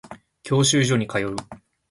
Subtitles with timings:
[0.41, 1.35] 教習所に通う